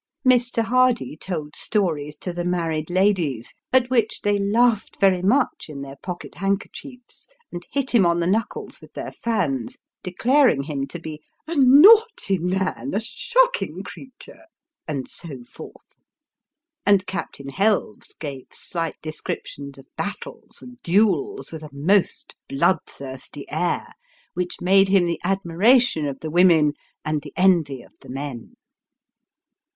[0.27, 0.63] Mr.
[0.63, 5.97] Hardy told stories to the married ladies, at which they laughed very much in their
[6.01, 11.21] pocket handkerchiefs, and hit him on the knuckles with their fans, declaring him to be
[11.47, 14.45] "a naughty man a shocking creature"
[14.87, 15.99] and so forth;
[16.83, 23.93] and Captain Helves gave slight descriptions of battles and duels, with a most bloodthirsty air,
[24.33, 26.73] which made him the admiration of the women,
[27.05, 28.55] and the envy of the men.